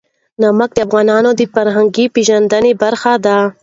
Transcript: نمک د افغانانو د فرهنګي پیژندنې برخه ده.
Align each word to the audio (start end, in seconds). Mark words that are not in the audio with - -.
نمک 0.41 0.69
د 0.75 0.79
افغانانو 0.85 1.29
د 1.39 1.41
فرهنګي 1.53 2.05
پیژندنې 2.15 2.71
برخه 2.83 3.13
ده. 3.25 3.37